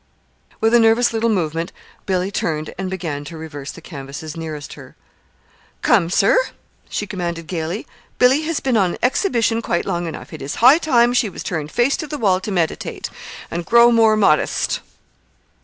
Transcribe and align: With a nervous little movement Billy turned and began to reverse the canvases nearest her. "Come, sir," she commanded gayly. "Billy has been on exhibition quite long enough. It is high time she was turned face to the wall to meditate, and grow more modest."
With 0.59 0.73
a 0.73 0.79
nervous 0.79 1.13
little 1.13 1.29
movement 1.29 1.71
Billy 2.07 2.31
turned 2.31 2.73
and 2.75 2.89
began 2.89 3.23
to 3.25 3.37
reverse 3.37 3.71
the 3.71 3.81
canvases 3.81 4.35
nearest 4.35 4.73
her. 4.73 4.95
"Come, 5.83 6.09
sir," 6.09 6.35
she 6.89 7.05
commanded 7.05 7.45
gayly. 7.45 7.85
"Billy 8.17 8.41
has 8.41 8.59
been 8.59 8.77
on 8.77 8.97
exhibition 9.03 9.61
quite 9.61 9.85
long 9.85 10.07
enough. 10.07 10.33
It 10.33 10.41
is 10.41 10.55
high 10.55 10.79
time 10.79 11.13
she 11.13 11.29
was 11.29 11.43
turned 11.43 11.71
face 11.71 11.95
to 11.97 12.07
the 12.07 12.17
wall 12.17 12.39
to 12.39 12.51
meditate, 12.51 13.11
and 13.51 13.63
grow 13.63 13.91
more 13.91 14.17
modest." 14.17 14.79